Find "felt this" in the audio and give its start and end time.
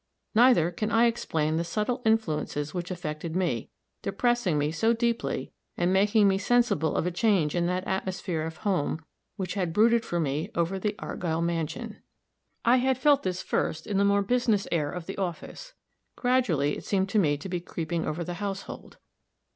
12.97-13.43